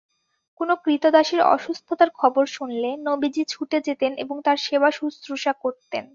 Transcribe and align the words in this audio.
কোনো 0.59 0.73
ক্রীতদাসের 0.83 1.41
অসুস্থতার 1.49 2.09
খবর 2.15 2.43
শুনলে 2.47 2.89
নবীজি 3.07 3.43
ছুটে 3.47 3.77
যেতেন 3.81 4.11
এবং 4.17 4.35
তার 4.45 4.57
সেবা-শুশ্রূষা 4.59 5.53
করতেন। 5.63 6.03